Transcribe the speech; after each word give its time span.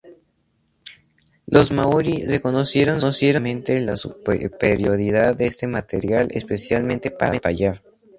Los 1.45 1.71
maorí 1.71 2.25
reconocieron 2.25 2.99
rápidamente 2.99 3.79
la 3.81 3.95
superioridad 3.95 5.35
de 5.35 5.45
este 5.45 5.67
material, 5.67 6.27
especialmente 6.31 7.11
para 7.11 7.39
tallar. 7.39 7.83